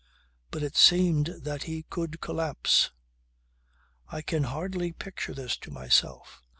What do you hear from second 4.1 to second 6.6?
can hardly picture this to myself.